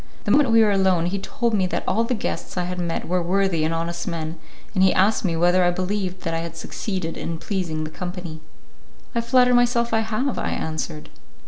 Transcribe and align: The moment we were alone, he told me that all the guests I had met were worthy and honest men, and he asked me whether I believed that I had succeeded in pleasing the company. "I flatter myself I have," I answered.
The 0.23 0.31
moment 0.31 0.49
we 0.49 0.63
were 0.63 0.71
alone, 0.71 1.05
he 1.05 1.19
told 1.19 1.53
me 1.53 1.67
that 1.67 1.83
all 1.87 2.03
the 2.03 2.15
guests 2.15 2.57
I 2.57 2.63
had 2.63 2.79
met 2.79 3.07
were 3.07 3.21
worthy 3.21 3.63
and 3.63 3.71
honest 3.71 4.07
men, 4.07 4.39
and 4.73 4.81
he 4.83 4.91
asked 4.91 5.23
me 5.23 5.37
whether 5.37 5.63
I 5.63 5.69
believed 5.69 6.21
that 6.21 6.33
I 6.33 6.39
had 6.39 6.57
succeeded 6.57 7.17
in 7.17 7.37
pleasing 7.37 7.83
the 7.83 7.91
company. 7.91 8.41
"I 9.13 9.21
flatter 9.21 9.53
myself 9.53 9.93
I 9.93 9.99
have," 9.99 10.39
I 10.39 10.49
answered. 10.53 11.09